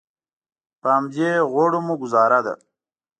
[0.81, 2.53] په همدې غوړو مو ګوزاره ده.